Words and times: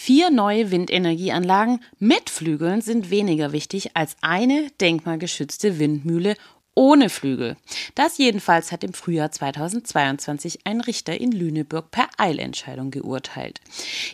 Vier 0.00 0.30
neue 0.30 0.70
Windenergieanlagen 0.70 1.80
mit 1.98 2.30
Flügeln 2.30 2.82
sind 2.82 3.10
weniger 3.10 3.50
wichtig 3.50 3.90
als 3.96 4.14
eine 4.20 4.70
denkmalgeschützte 4.80 5.80
Windmühle 5.80 6.36
ohne 6.78 7.10
Flügel. 7.10 7.56
Das 7.96 8.18
jedenfalls 8.18 8.70
hat 8.70 8.84
im 8.84 8.92
Frühjahr 8.92 9.32
2022 9.32 10.60
ein 10.62 10.80
Richter 10.80 11.20
in 11.20 11.32
Lüneburg 11.32 11.90
per 11.90 12.06
Eilentscheidung 12.18 12.92
geurteilt. 12.92 13.60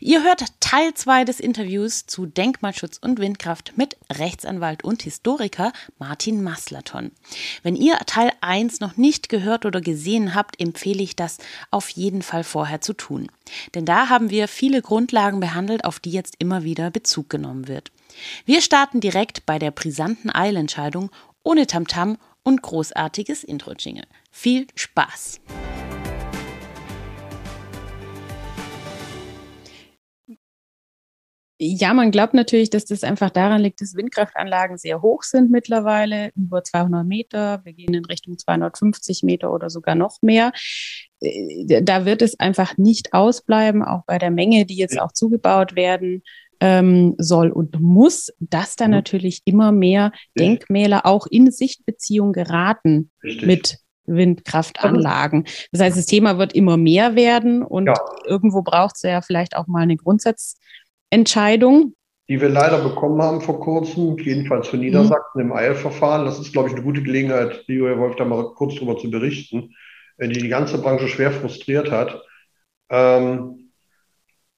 Ihr 0.00 0.22
hört 0.24 0.46
Teil 0.60 0.94
2 0.94 1.26
des 1.26 1.40
Interviews 1.40 2.06
zu 2.06 2.24
Denkmalschutz 2.24 2.96
und 2.96 3.18
Windkraft 3.18 3.74
mit 3.76 3.98
Rechtsanwalt 4.10 4.82
und 4.82 5.02
Historiker 5.02 5.74
Martin 5.98 6.42
Maslaton. 6.42 7.10
Wenn 7.62 7.76
ihr 7.76 7.98
Teil 8.06 8.32
1 8.40 8.80
noch 8.80 8.96
nicht 8.96 9.28
gehört 9.28 9.66
oder 9.66 9.82
gesehen 9.82 10.34
habt, 10.34 10.58
empfehle 10.58 11.02
ich 11.02 11.16
das 11.16 11.36
auf 11.70 11.90
jeden 11.90 12.22
Fall 12.22 12.44
vorher 12.44 12.80
zu 12.80 12.94
tun. 12.94 13.30
Denn 13.74 13.84
da 13.84 14.08
haben 14.08 14.30
wir 14.30 14.48
viele 14.48 14.80
Grundlagen 14.80 15.38
behandelt, 15.38 15.84
auf 15.84 16.00
die 16.00 16.12
jetzt 16.12 16.36
immer 16.38 16.64
wieder 16.64 16.90
Bezug 16.90 17.28
genommen 17.28 17.68
wird. 17.68 17.92
Wir 18.46 18.62
starten 18.62 19.00
direkt 19.00 19.44
bei 19.44 19.58
der 19.58 19.70
brisanten 19.70 20.30
Eilentscheidung 20.30 21.10
ohne 21.42 21.66
Tamtam 21.66 22.16
und 22.44 22.62
großartiges 22.62 23.42
Intro-Jingle. 23.42 24.06
Viel 24.30 24.66
Spaß! 24.74 25.40
Ja, 31.58 31.94
man 31.94 32.10
glaubt 32.10 32.34
natürlich, 32.34 32.68
dass 32.68 32.84
das 32.84 33.04
einfach 33.04 33.30
daran 33.30 33.62
liegt, 33.62 33.80
dass 33.80 33.94
Windkraftanlagen 33.94 34.76
sehr 34.76 35.02
hoch 35.02 35.22
sind 35.22 35.52
mittlerweile, 35.52 36.30
über 36.34 36.64
200 36.64 37.06
Meter. 37.06 37.60
Wir 37.64 37.72
gehen 37.72 37.94
in 37.94 38.04
Richtung 38.04 38.36
250 38.36 39.22
Meter 39.22 39.52
oder 39.52 39.70
sogar 39.70 39.94
noch 39.94 40.20
mehr. 40.20 40.52
Äh, 41.20 41.82
da 41.82 42.04
wird 42.04 42.22
es 42.22 42.38
einfach 42.40 42.76
nicht 42.76 43.14
ausbleiben, 43.14 43.84
auch 43.84 44.02
bei 44.04 44.18
der 44.18 44.32
Menge, 44.32 44.66
die 44.66 44.76
jetzt 44.76 45.00
auch 45.00 45.12
zugebaut 45.12 45.76
werden 45.76 46.22
ähm, 46.60 47.14
soll 47.18 47.50
und 47.50 47.80
muss, 47.80 48.30
dass 48.38 48.76
da 48.76 48.86
mhm. 48.86 48.92
natürlich 48.92 49.42
immer 49.44 49.72
mehr 49.72 50.12
Denkmäler 50.38 51.06
auch 51.06 51.26
in 51.26 51.50
Sichtbeziehung 51.50 52.32
geraten 52.32 53.10
Richtig. 53.22 53.46
mit 53.46 53.78
Windkraftanlagen. 54.06 55.44
Das 55.72 55.80
heißt, 55.80 55.96
das 55.96 56.06
Thema 56.06 56.38
wird 56.38 56.54
immer 56.54 56.76
mehr 56.76 57.16
werden 57.16 57.62
und 57.62 57.86
ja. 57.86 57.94
irgendwo 58.26 58.62
braucht 58.62 58.96
es 58.96 59.02
ja 59.02 59.22
vielleicht 59.22 59.56
auch 59.56 59.66
mal 59.66 59.82
eine 59.82 59.96
Grundsatzentscheidung. 59.96 61.94
Die 62.28 62.40
wir 62.40 62.48
leider 62.48 62.82
bekommen 62.82 63.20
haben 63.20 63.40
vor 63.42 63.60
kurzem, 63.60 64.16
jedenfalls 64.18 64.68
für 64.68 64.78
Niedersachsen 64.78 65.42
mhm. 65.42 65.50
im 65.50 65.52
Eilverfahren. 65.52 66.24
Das 66.24 66.38
ist, 66.38 66.52
glaube 66.52 66.68
ich, 66.68 66.74
eine 66.74 66.84
gute 66.84 67.02
Gelegenheit, 67.02 67.64
Julia 67.66 67.98
Wolf 67.98 68.16
da 68.16 68.24
mal 68.24 68.54
kurz 68.54 68.76
drüber 68.76 68.96
zu 68.96 69.10
berichten, 69.10 69.74
äh, 70.16 70.28
die 70.28 70.40
die 70.40 70.48
ganze 70.48 70.78
Branche 70.80 71.08
schwer 71.08 71.32
frustriert 71.32 71.90
hat. 71.90 72.22
Ähm, 72.90 73.63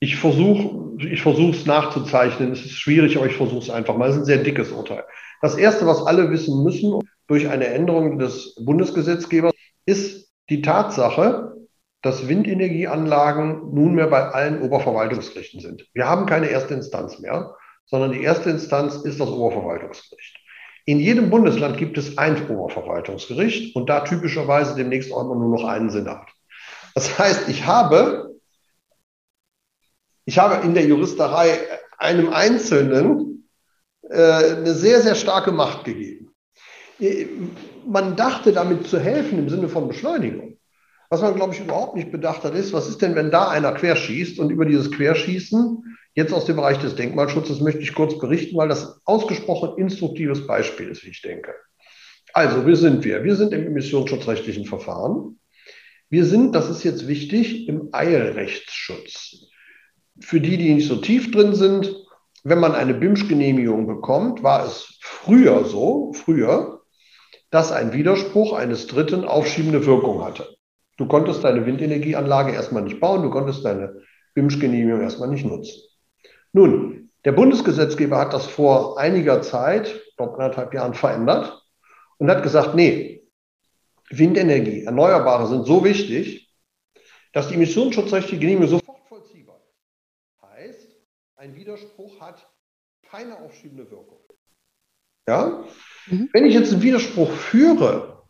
ich 0.00 0.16
versuche 0.16 0.86
ich 0.98 1.22
versuche 1.22 1.50
es 1.50 1.66
nachzuzeichnen. 1.66 2.52
Es 2.52 2.64
ist 2.64 2.78
schwierig, 2.78 3.16
aber 3.16 3.26
ich 3.26 3.36
versuche 3.36 3.58
es 3.58 3.70
einfach 3.70 3.96
mal. 3.96 4.08
Es 4.08 4.16
ist 4.16 4.22
ein 4.22 4.26
sehr 4.26 4.38
dickes 4.38 4.72
Urteil. 4.72 5.04
Das 5.42 5.56
Erste, 5.56 5.86
was 5.86 6.06
alle 6.06 6.30
wissen 6.30 6.62
müssen 6.64 7.00
durch 7.26 7.48
eine 7.48 7.66
Änderung 7.66 8.18
des 8.18 8.54
Bundesgesetzgebers, 8.64 9.52
ist 9.84 10.32
die 10.48 10.62
Tatsache, 10.62 11.52
dass 12.02 12.28
Windenergieanlagen 12.28 13.74
nunmehr 13.74 14.06
bei 14.06 14.22
allen 14.28 14.62
Oberverwaltungsgerichten 14.62 15.60
sind. 15.60 15.86
Wir 15.92 16.06
haben 16.06 16.26
keine 16.26 16.48
erste 16.48 16.74
Instanz 16.74 17.18
mehr, 17.18 17.54
sondern 17.84 18.12
die 18.12 18.22
erste 18.22 18.50
Instanz 18.50 18.96
ist 18.96 19.20
das 19.20 19.28
Oberverwaltungsgericht. 19.28 20.36
In 20.84 21.00
jedem 21.00 21.30
Bundesland 21.30 21.78
gibt 21.78 21.98
es 21.98 22.16
ein 22.16 22.48
Oberverwaltungsgericht 22.48 23.74
und 23.74 23.88
da 23.88 24.00
typischerweise 24.00 24.76
demnächst 24.76 25.12
auch 25.12 25.24
immer 25.24 25.34
nur 25.34 25.58
noch 25.58 25.64
einen 25.64 25.90
Senat. 25.90 26.28
Das 26.94 27.18
heißt, 27.18 27.48
ich 27.48 27.66
habe 27.66 28.35
ich 30.26 30.38
habe 30.38 30.66
in 30.66 30.74
der 30.74 30.84
Juristerei 30.84 31.58
einem 31.98 32.32
Einzelnen 32.32 33.48
äh, 34.02 34.56
eine 34.56 34.74
sehr, 34.74 35.00
sehr 35.00 35.14
starke 35.14 35.52
Macht 35.52 35.84
gegeben. 35.84 36.34
Man 37.86 38.16
dachte 38.16 38.52
damit 38.52 38.86
zu 38.88 38.98
helfen 38.98 39.38
im 39.38 39.48
Sinne 39.48 39.68
von 39.68 39.86
Beschleunigung. 39.86 40.58
Was 41.08 41.22
man, 41.22 41.36
glaube 41.36 41.54
ich, 41.54 41.60
überhaupt 41.60 41.94
nicht 41.94 42.10
bedacht 42.10 42.42
hat, 42.42 42.54
ist, 42.54 42.72
was 42.72 42.88
ist 42.88 43.00
denn, 43.00 43.14
wenn 43.14 43.30
da 43.30 43.48
einer 43.48 43.72
querschießt 43.72 44.40
und 44.40 44.50
über 44.50 44.64
dieses 44.64 44.90
Querschießen, 44.90 45.96
jetzt 46.14 46.32
aus 46.32 46.46
dem 46.46 46.56
Bereich 46.56 46.78
des 46.78 46.96
Denkmalschutzes, 46.96 47.60
möchte 47.60 47.82
ich 47.82 47.94
kurz 47.94 48.18
berichten, 48.18 48.56
weil 48.56 48.68
das 48.68 49.00
ausgesprochen 49.04 49.78
instruktives 49.78 50.46
Beispiel 50.48 50.88
ist, 50.88 51.04
wie 51.04 51.10
ich 51.10 51.22
denke. 51.22 51.54
Also, 52.32 52.66
wir 52.66 52.76
sind 52.76 53.04
wir? 53.04 53.22
Wir 53.22 53.36
sind 53.36 53.52
im 53.52 53.66
emissionsschutzrechtlichen 53.66 54.64
Verfahren. 54.64 55.38
Wir 56.08 56.24
sind, 56.24 56.54
das 56.54 56.68
ist 56.68 56.82
jetzt 56.82 57.06
wichtig, 57.06 57.68
im 57.68 57.90
Eilrechtsschutz 57.92 59.45
für 60.20 60.40
die, 60.40 60.56
die 60.56 60.74
nicht 60.74 60.88
so 60.88 60.96
tief 60.96 61.30
drin 61.30 61.54
sind, 61.54 61.94
wenn 62.44 62.60
man 62.60 62.74
eine 62.74 62.94
BIMSCH-Genehmigung 62.94 63.86
bekommt, 63.86 64.42
war 64.42 64.64
es 64.64 64.98
früher 65.00 65.64
so, 65.64 66.12
früher, 66.12 66.82
dass 67.50 67.72
ein 67.72 67.92
Widerspruch 67.92 68.52
eines 68.52 68.86
Dritten 68.86 69.24
aufschiebende 69.24 69.84
Wirkung 69.84 70.24
hatte. 70.24 70.56
Du 70.96 71.06
konntest 71.06 71.44
deine 71.44 71.66
Windenergieanlage 71.66 72.52
erstmal 72.52 72.82
nicht 72.82 73.00
bauen, 73.00 73.22
du 73.22 73.30
konntest 73.30 73.64
deine 73.64 74.00
BIMSCH-Genehmigung 74.34 75.02
erstmal 75.02 75.28
nicht 75.28 75.44
nutzen. 75.44 75.80
Nun, 76.52 77.10
der 77.24 77.32
Bundesgesetzgeber 77.32 78.18
hat 78.18 78.32
das 78.32 78.46
vor 78.46 78.98
einiger 78.98 79.42
Zeit, 79.42 79.88
ich 79.88 80.16
glaube 80.16 80.34
anderthalb 80.34 80.72
Jahren, 80.72 80.94
verändert 80.94 81.60
und 82.18 82.30
hat 82.30 82.42
gesagt, 82.42 82.74
nee, 82.74 83.24
Windenergie, 84.10 84.84
Erneuerbare 84.84 85.48
sind 85.48 85.66
so 85.66 85.84
wichtig, 85.84 86.54
dass 87.32 87.48
die 87.48 87.54
emissionsschutzrechtliche 87.54 88.38
Genehmigung 88.38 88.78
so 88.78 88.85
ein 91.36 91.54
Widerspruch 91.54 92.20
hat 92.20 92.46
keine 93.10 93.38
aufschiebende 93.38 93.90
Wirkung. 93.90 94.20
Ja? 95.28 95.64
Mhm. 96.06 96.30
Wenn 96.32 96.46
ich 96.46 96.54
jetzt 96.54 96.72
einen 96.72 96.82
Widerspruch 96.82 97.30
führe 97.30 98.22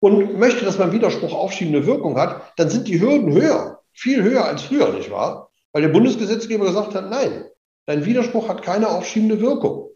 und 0.00 0.36
möchte, 0.38 0.64
dass 0.64 0.78
mein 0.78 0.92
Widerspruch 0.92 1.32
aufschiebende 1.32 1.86
Wirkung 1.86 2.18
hat, 2.18 2.52
dann 2.56 2.68
sind 2.68 2.88
die 2.88 3.00
Hürden 3.00 3.32
höher, 3.32 3.80
viel 3.92 4.22
höher 4.22 4.44
als 4.44 4.62
früher, 4.62 4.92
nicht 4.92 5.10
wahr? 5.10 5.50
Weil 5.72 5.82
der 5.82 5.88
Bundesgesetzgeber 5.90 6.66
gesagt 6.66 6.94
hat, 6.94 7.10
nein, 7.10 7.44
dein 7.86 8.04
Widerspruch 8.04 8.48
hat 8.48 8.62
keine 8.62 8.88
aufschiebende 8.88 9.40
Wirkung. 9.40 9.90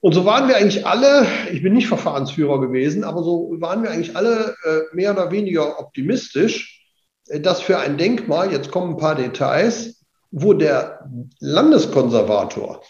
Und 0.00 0.14
so 0.14 0.24
waren 0.24 0.48
wir 0.48 0.56
eigentlich 0.56 0.86
alle, 0.86 1.26
ich 1.52 1.62
bin 1.62 1.74
nicht 1.74 1.88
Verfahrensführer 1.88 2.60
gewesen, 2.60 3.04
aber 3.04 3.22
so 3.22 3.54
waren 3.58 3.82
wir 3.82 3.90
eigentlich 3.90 4.16
alle 4.16 4.54
äh, 4.64 4.94
mehr 4.94 5.12
oder 5.12 5.30
weniger 5.30 5.78
optimistisch, 5.80 6.84
äh, 7.28 7.40
dass 7.40 7.60
für 7.60 7.78
ein 7.78 7.96
Denkmal, 7.96 8.52
jetzt 8.52 8.70
kommen 8.70 8.94
ein 8.94 8.96
paar 8.96 9.16
Details, 9.16 9.97
wo 10.30 10.52
der 10.52 11.08
Landeskonservator 11.40 12.82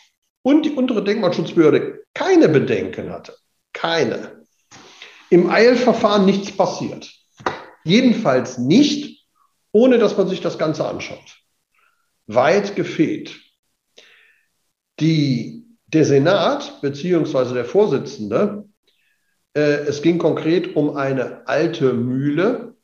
und 0.42 0.64
die 0.64 0.70
untere 0.70 1.04
Denkmalschutzbehörde 1.04 2.04
keine 2.14 2.48
Bedenken 2.48 3.10
hatte, 3.10 3.34
keine, 3.72 4.44
im 5.30 5.50
Eilverfahren 5.50 6.24
nichts 6.24 6.56
passiert. 6.56 7.12
Jedenfalls 7.84 8.58
nicht, 8.58 9.26
ohne 9.72 9.98
dass 9.98 10.16
man 10.16 10.28
sich 10.28 10.40
das 10.40 10.58
Ganze 10.58 10.86
anschaut. 10.86 11.38
Weit 12.26 12.76
gefehlt. 12.76 13.36
Die, 15.00 15.64
der 15.86 16.04
Senat 16.04 16.80
beziehungsweise 16.80 17.54
der 17.54 17.64
Vorsitzende, 17.64 18.64
äh, 19.54 19.60
es 19.60 20.02
ging 20.02 20.18
konkret 20.18 20.76
um 20.76 20.96
eine 20.96 21.46
alte 21.46 21.92
Mühle, 21.92 22.74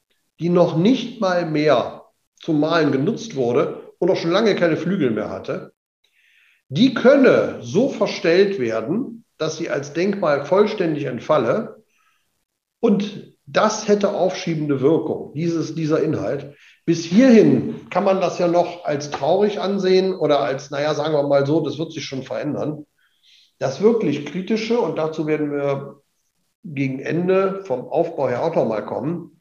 die 0.41 0.49
noch 0.49 0.77
nicht 0.77 1.21
mal 1.21 1.47
mehr 1.47 2.05
zum 2.41 2.61
Malen 2.61 2.93
genutzt 2.93 3.37
wurde, 3.37 3.84
und 3.99 4.11
auch 4.11 4.17
schon 4.17 4.31
lange 4.31 4.55
keine 4.55 4.77
Flügel 4.77 5.11
mehr 5.11 5.31
hatte, 5.31 5.73
die 6.69 6.95
könne 6.95 7.59
so 7.61 7.89
verstellt 7.89 8.59
werden, 8.59 9.25
dass 9.39 9.57
sie 9.57 9.71
als 9.71 9.93
Denkmal 9.93 10.45
vollständig 10.45 11.05
entfalle. 11.05 11.85
Und 12.81 13.35
das 13.47 13.89
hätte 13.89 14.15
aufschiebende 14.15 14.81
Wirkung, 14.81 15.33
dieses, 15.35 15.75
dieser 15.75 16.03
Inhalt. 16.03 16.57
Bis 16.87 17.05
hierhin 17.05 17.89
kann 17.91 18.05
man 18.05 18.21
das 18.21 18.39
ja 18.39 18.49
noch 18.49 18.85
als 18.85 19.11
traurig 19.11 19.61
ansehen 19.61 20.15
oder 20.15 20.41
als, 20.41 20.71
naja, 20.71 20.95
sagen 20.95 21.15
wir 21.15 21.23
mal 21.23 21.47
so, 21.47 21.61
das 21.61 21.79
wird 21.79 21.93
sich 21.93 22.05
schon 22.05 22.23
verändern. 22.23 22.87
Das 23.59 23.81
wirklich 23.81 24.27
Kritische, 24.27 24.79
und 24.79 24.97
dazu 24.97 25.27
werden 25.27 25.53
wir 25.53 26.01
gegen 26.65 27.01
Ende 27.01 27.63
vom 27.65 27.89
Aufbau 27.89 28.29
her 28.29 28.43
auch 28.43 28.55
noch 28.55 28.67
mal 28.67 28.85
kommen. 28.85 29.39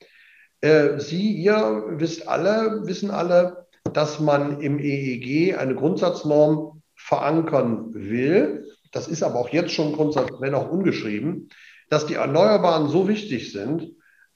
Äh, 0.62 1.00
Sie, 1.00 1.32
ihr 1.34 1.84
wisst 1.98 2.28
alle, 2.28 2.82
wissen 2.86 3.12
alle, 3.12 3.68
dass 3.94 4.20
man 4.20 4.62
im 4.62 4.80
EEG 4.80 5.58
eine 5.58 5.76
Grundsatznorm 5.76 6.82
verankern 6.96 7.94
will. 7.94 8.68
Das 8.92 9.08
ist 9.08 9.24
aber 9.24 9.40
auch 9.40 9.50
jetzt 9.50 9.72
schon 9.72 9.94
Grundsatz, 9.94 10.30
wenn 10.40 10.56
auch 10.56 10.70
ungeschrieben, 10.70 11.50
dass 11.90 12.06
die 12.06 12.16
Erneuerbaren 12.16 12.90
so 12.90 13.08
wichtig 13.08 13.52
sind, 13.52 13.92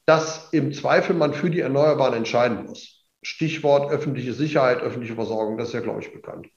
dass 0.05 0.49
im 0.51 0.73
Zweifel 0.73 1.15
man 1.15 1.33
für 1.33 1.49
die 1.49 1.59
Erneuerbaren 1.59 2.13
entscheiden 2.13 2.65
muss. 2.65 3.05
Stichwort 3.21 3.91
öffentliche 3.91 4.33
Sicherheit, 4.33 4.79
öffentliche 4.79 5.15
Versorgung, 5.15 5.57
das 5.57 5.69
ist 5.69 5.73
ja, 5.73 5.81
glaube 5.81 6.01
ich, 6.01 6.13
bekannt. 6.13 6.47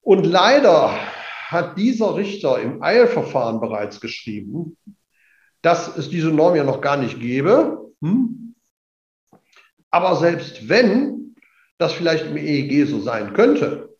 Und 0.00 0.24
leider 0.24 0.98
hat 1.48 1.76
dieser 1.76 2.16
Richter 2.16 2.60
im 2.60 2.82
Eilverfahren 2.82 3.60
bereits 3.60 4.00
geschrieben, 4.00 4.76
dass 5.62 5.96
es 5.96 6.08
diese 6.08 6.28
Norm 6.28 6.56
ja 6.56 6.64
noch 6.64 6.80
gar 6.80 6.96
nicht 6.96 7.20
gäbe. 7.20 7.92
Hm? 8.00 8.54
Aber 9.90 10.16
selbst 10.16 10.68
wenn, 10.68 11.35
das 11.78 11.92
vielleicht 11.92 12.26
im 12.26 12.36
EEG 12.36 12.86
so 12.86 13.00
sein 13.00 13.34
könnte, 13.34 13.96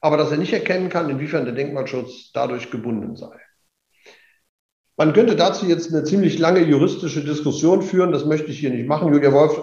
aber 0.00 0.16
dass 0.16 0.30
er 0.30 0.38
nicht 0.38 0.52
erkennen 0.52 0.88
kann, 0.88 1.10
inwiefern 1.10 1.44
der 1.44 1.54
Denkmalschutz 1.54 2.32
dadurch 2.32 2.70
gebunden 2.70 3.16
sei. 3.16 3.36
Man 4.96 5.14
könnte 5.14 5.34
dazu 5.34 5.64
jetzt 5.64 5.90
eine 5.90 6.04
ziemlich 6.04 6.38
lange 6.38 6.60
juristische 6.60 7.24
Diskussion 7.24 7.80
führen, 7.80 8.12
das 8.12 8.26
möchte 8.26 8.50
ich 8.50 8.58
hier 8.58 8.68
nicht 8.68 8.86
machen. 8.86 9.10
Julia 9.10 9.32
Wolf, 9.32 9.58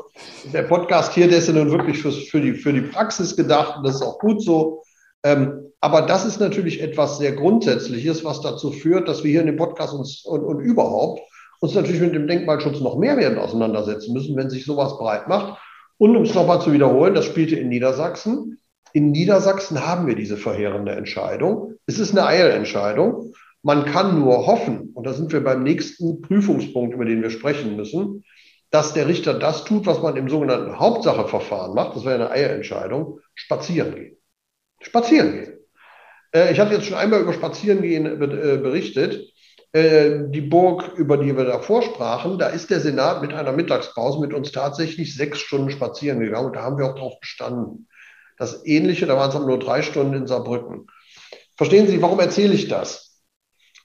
der 0.52 0.64
Podcast 0.64 1.14
hier, 1.14 1.28
der 1.28 1.38
ist 1.38 1.48
ja 1.48 1.54
nun 1.54 1.70
wirklich 1.70 2.02
für, 2.02 2.12
für, 2.12 2.42
die, 2.42 2.54
für 2.54 2.74
die 2.74 2.82
Praxis 2.82 3.36
gedacht 3.36 3.78
und 3.78 3.86
das 3.86 3.96
ist 3.96 4.02
auch 4.02 4.18
gut 4.18 4.42
so. 4.42 4.82
Ähm, 5.24 5.72
aber 5.80 6.02
das 6.02 6.26
ist 6.26 6.40
natürlich 6.40 6.82
etwas 6.82 7.20
sehr 7.20 7.34
Grundsätzliches, 7.34 8.26
was 8.26 8.42
dazu 8.42 8.72
führt, 8.72 9.08
dass 9.08 9.24
wir 9.24 9.30
hier 9.30 9.42
in 9.42 9.48
dem 9.48 9.58
Podcast 9.58 9.94
uns 9.94 10.26
und, 10.26 10.44
und 10.44 10.60
überhaupt 10.60 11.22
uns 11.60 11.76
natürlich 11.76 12.02
mit 12.02 12.16
dem 12.16 12.28
Denkmalschutz 12.28 12.80
noch 12.80 12.98
mehr 12.98 13.18
werden 13.18 13.38
auseinandersetzen 13.38 14.14
müssen, 14.14 14.36
wenn 14.36 14.50
sich 14.50 14.66
sowas 14.66 14.98
breit 14.98 15.28
macht. 15.28 15.60
Und 15.98 16.16
um 16.16 16.24
es 16.24 16.34
nochmal 16.34 16.62
zu 16.62 16.74
wiederholen, 16.74 17.16
das 17.16 17.26
spielte 17.26 17.56
in 17.56 17.70
Niedersachsen. 17.70 18.60
In 18.94 19.12
Niedersachsen 19.12 19.86
haben 19.86 20.08
wir 20.08 20.16
diese 20.16 20.38
verheerende 20.38 20.94
Entscheidung. 20.94 21.76
Es 21.86 22.00
ist 22.00 22.12
eine 22.12 22.26
Eilentscheidung. 22.26 23.34
Man 23.64 23.86
kann 23.86 24.20
nur 24.20 24.48
hoffen, 24.48 24.92
und 24.94 25.06
da 25.06 25.14
sind 25.14 25.34
wir 25.34 25.44
beim 25.44 25.64
nächsten 25.64 26.22
Prüfungspunkt, 26.22 26.94
über 26.94 27.06
den 27.06 27.22
wir 27.22 27.30
sprechen 27.30 27.76
müssen, 27.76 28.24
dass 28.70 28.94
der 28.94 29.08
Richter 29.08 29.34
das 29.34 29.64
tut, 29.64 29.86
was 29.86 30.02
man 30.02 30.16
im 30.16 30.30
sogenannten 30.30 30.80
Hauptsacheverfahren 30.80 31.74
macht, 31.74 31.96
das 31.96 32.06
wäre 32.06 32.16
eine 32.16 32.32
Eilentscheidung, 32.32 33.20
spazieren 33.34 33.96
gehen. 33.96 34.18
Spazieren 34.82 35.32
gehen. 35.34 35.58
Äh, 36.34 36.52
ich 36.52 36.60
hatte 36.60 36.76
jetzt 36.76 36.86
schon 36.86 36.98
einmal 36.98 37.22
über 37.22 37.34
Spazierengehen 37.34 38.06
äh, 38.06 38.58
berichtet. 38.58 39.34
Äh, 39.78 40.32
die 40.32 40.42
Burg, 40.42 40.94
über 40.98 41.18
die 41.18 41.38
wir 41.38 41.46
davor 41.46 41.84
sprachen, 41.84 42.40
da 42.40 42.48
ist 42.48 42.72
der 42.72 42.80
Senat 42.80 43.22
mit 43.22 43.32
einer 43.32 43.52
Mittagspause 43.52 44.20
mit 44.20 44.34
uns 44.34 44.52
tatsächlich 44.52 45.16
sechs 45.16 45.38
Stunden 45.40 45.70
spazieren 45.70 46.20
gegangen 46.20 46.48
und 46.48 46.56
da 46.56 46.64
haben 46.64 46.80
wir 46.80 46.86
auch 46.88 46.96
drauf 46.96 47.20
bestanden. 47.20 47.88
Das 48.40 48.66
Ähnliche, 48.66 49.06
da 49.06 49.16
waren 49.16 49.30
es 49.30 49.36
aber 49.36 49.46
nur 49.46 49.60
drei 49.60 49.84
Stunden 49.84 50.16
in 50.16 50.26
Saarbrücken. 50.26 50.88
Verstehen 51.58 51.88
Sie, 51.88 52.02
warum 52.02 52.20
erzähle 52.20 52.56
ich 52.56 52.68
das? 52.68 53.22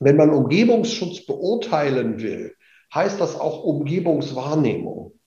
Wenn 0.00 0.16
man 0.16 0.30
Umgebungsschutz 0.30 1.26
beurteilen 1.26 2.22
will, 2.22 2.54
heißt 2.94 3.20
das 3.20 3.38
auch 3.38 3.62
Umgebungswahrnehmung. 3.62 5.18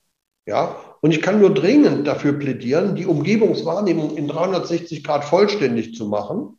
Ja, 0.46 0.76
und 1.00 1.12
ich 1.12 1.22
kann 1.22 1.40
nur 1.40 1.54
dringend 1.54 2.08
dafür 2.08 2.32
plädieren, 2.32 2.96
die 2.96 3.06
Umgebungswahrnehmung 3.06 4.16
in 4.16 4.26
360 4.26 5.04
Grad 5.04 5.24
vollständig 5.24 5.94
zu 5.94 6.08
machen, 6.08 6.58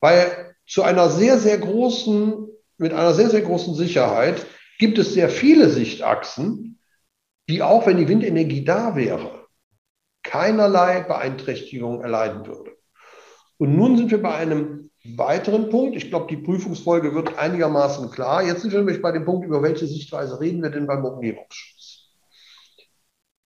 weil 0.00 0.54
zu 0.64 0.84
einer 0.84 1.08
sehr, 1.08 1.38
sehr 1.38 1.58
großen 1.58 2.48
mit 2.78 2.92
einer 2.92 3.14
sehr, 3.14 3.30
sehr 3.30 3.42
großen 3.42 3.74
Sicherheit 3.74 4.46
gibt 4.78 4.98
es 4.98 5.12
sehr 5.12 5.28
viele 5.28 5.68
Sichtachsen, 5.68 6.78
die 7.48 7.62
auch 7.62 7.86
wenn 7.86 7.96
die 7.96 8.08
Windenergie 8.08 8.64
da 8.64 8.94
wäre, 8.94 9.46
keinerlei 10.22 11.00
Beeinträchtigung 11.00 12.02
erleiden 12.02 12.46
würde. 12.46 12.72
Und 13.58 13.76
nun 13.76 13.96
sind 13.96 14.10
wir 14.10 14.22
bei 14.22 14.34
einem 14.34 14.90
weiteren 15.16 15.70
Punkt. 15.70 15.96
Ich 15.96 16.10
glaube, 16.10 16.26
die 16.28 16.42
Prüfungsfolge 16.42 17.14
wird 17.14 17.38
einigermaßen 17.38 18.10
klar. 18.10 18.44
Jetzt 18.44 18.62
sind 18.62 18.72
wir 18.72 18.78
nämlich 18.78 19.02
bei 19.02 19.10
dem 19.10 19.24
Punkt, 19.24 19.46
über 19.46 19.62
welche 19.62 19.86
Sichtweise 19.86 20.40
reden 20.40 20.62
wir 20.62 20.70
denn 20.70 20.86
beim 20.86 21.04
Umgebungsschutz. 21.04 22.10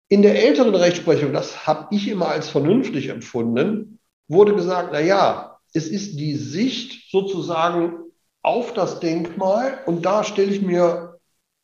In 0.08 0.22
der 0.22 0.42
älteren 0.42 0.74
Rechtsprechung, 0.74 1.34
das 1.34 1.66
habe 1.66 1.94
ich 1.94 2.08
immer 2.08 2.28
als 2.28 2.48
vernünftig 2.48 3.08
empfunden, 3.08 3.98
wurde 4.26 4.54
gesagt, 4.54 4.90
na 4.92 5.00
ja, 5.00 5.58
es 5.74 5.88
ist 5.88 6.16
die 6.18 6.34
Sicht 6.34 7.10
sozusagen 7.10 8.07
auf 8.48 8.72
das 8.72 8.98
Denkmal 8.98 9.78
und 9.84 10.06
da 10.06 10.24
stelle 10.24 10.50
ich 10.50 10.62
mir 10.62 11.18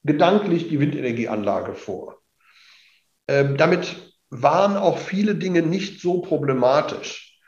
gedanklich 0.04 0.68
die 0.68 0.80
Windenergieanlage 0.80 1.72
vor. 1.72 2.18
Ähm, 3.26 3.56
damit 3.56 4.12
waren 4.28 4.76
auch 4.76 4.98
viele 4.98 5.34
Dinge 5.34 5.62
nicht 5.62 6.02
so 6.02 6.20
problematisch. 6.20 7.40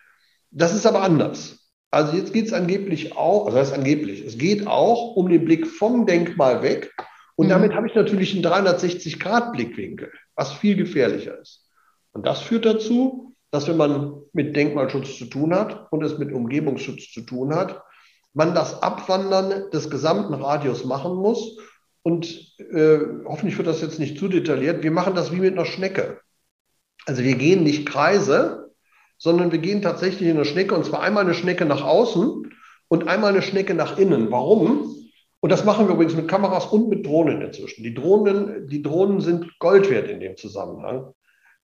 Das 0.50 0.74
ist 0.74 0.86
aber 0.86 1.02
anders. 1.02 1.68
Also 1.90 2.16
jetzt 2.16 2.32
geht 2.32 2.46
es 2.46 2.54
angeblich 2.54 3.14
auch, 3.14 3.44
also 3.44 3.58
das 3.58 3.68
heißt 3.68 3.78
angeblich, 3.78 4.24
es 4.24 4.38
geht 4.38 4.66
auch 4.66 5.16
um 5.16 5.28
den 5.28 5.44
Blick 5.44 5.66
vom 5.66 6.06
Denkmal 6.06 6.62
weg 6.62 6.94
und 7.34 7.48
mhm. 7.48 7.50
damit 7.50 7.74
habe 7.74 7.88
ich 7.88 7.94
natürlich 7.94 8.32
einen 8.32 8.42
360-Grad-Blickwinkel, 8.42 10.10
was 10.34 10.54
viel 10.54 10.76
gefährlicher 10.76 11.38
ist. 11.38 11.68
Und 12.12 12.26
das 12.26 12.40
führt 12.40 12.64
dazu, 12.64 13.36
dass 13.50 13.68
wenn 13.68 13.76
man 13.76 14.22
mit 14.32 14.56
Denkmalschutz 14.56 15.18
zu 15.18 15.26
tun 15.26 15.54
hat 15.54 15.92
und 15.92 16.02
es 16.02 16.16
mit 16.16 16.32
Umgebungsschutz 16.32 17.12
zu 17.12 17.20
tun 17.20 17.54
hat, 17.54 17.82
man 18.36 18.54
das 18.54 18.82
Abwandern 18.82 19.70
des 19.70 19.88
gesamten 19.88 20.34
Radius 20.34 20.84
machen 20.84 21.14
muss. 21.16 21.56
Und 22.02 22.54
äh, 22.58 22.98
hoffentlich 23.24 23.56
wird 23.56 23.66
das 23.66 23.80
jetzt 23.80 23.98
nicht 23.98 24.18
zu 24.18 24.28
detailliert. 24.28 24.82
Wir 24.82 24.90
machen 24.90 25.14
das 25.14 25.32
wie 25.32 25.40
mit 25.40 25.54
einer 25.54 25.64
Schnecke. 25.64 26.20
Also 27.06 27.24
wir 27.24 27.34
gehen 27.34 27.62
nicht 27.62 27.86
Kreise, 27.88 28.70
sondern 29.16 29.52
wir 29.52 29.58
gehen 29.58 29.80
tatsächlich 29.80 30.28
in 30.28 30.36
eine 30.36 30.44
Schnecke 30.44 30.74
und 30.74 30.84
zwar 30.84 31.00
einmal 31.00 31.24
eine 31.24 31.32
Schnecke 31.32 31.64
nach 31.64 31.82
außen 31.82 32.52
und 32.88 33.08
einmal 33.08 33.30
eine 33.30 33.40
Schnecke 33.40 33.72
nach 33.72 33.96
innen. 33.96 34.30
Warum? 34.30 34.94
Und 35.40 35.50
das 35.50 35.64
machen 35.64 35.88
wir 35.88 35.94
übrigens 35.94 36.14
mit 36.14 36.28
Kameras 36.28 36.66
und 36.66 36.90
mit 36.90 37.06
Drohnen 37.06 37.40
inzwischen. 37.40 37.84
Die 37.84 37.94
Drohnen, 37.94 38.68
die 38.68 38.82
Drohnen 38.82 39.22
sind 39.22 39.58
Gold 39.60 39.88
wert 39.88 40.08
in 40.08 40.20
dem 40.20 40.36
Zusammenhang, 40.36 41.14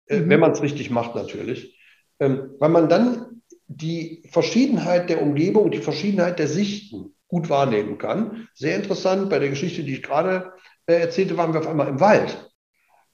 äh, 0.06 0.20
mhm. 0.20 0.30
wenn 0.30 0.40
man 0.40 0.52
es 0.52 0.62
richtig 0.62 0.90
macht 0.90 1.14
natürlich. 1.14 1.78
Ähm, 2.18 2.54
weil 2.58 2.70
man 2.70 2.88
dann 2.88 3.31
die 3.76 4.22
Verschiedenheit 4.30 5.08
der 5.08 5.22
Umgebung, 5.22 5.70
die 5.70 5.78
Verschiedenheit 5.78 6.38
der 6.38 6.48
Sichten 6.48 7.14
gut 7.28 7.48
wahrnehmen 7.48 7.98
kann. 7.98 8.48
Sehr 8.54 8.76
interessant, 8.76 9.30
bei 9.30 9.38
der 9.38 9.48
Geschichte, 9.48 9.82
die 9.82 9.94
ich 9.94 10.02
gerade 10.02 10.52
äh, 10.86 10.94
erzählte, 10.94 11.36
waren 11.36 11.52
wir 11.52 11.60
auf 11.60 11.66
einmal 11.66 11.88
im 11.88 12.00
Wald. 12.00 12.50